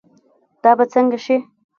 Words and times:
دا 0.63 0.71
به 0.77 0.83
سنګه 0.93 1.19
شي 1.25 1.37